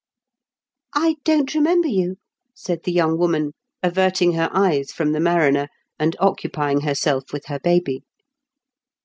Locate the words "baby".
7.59-8.01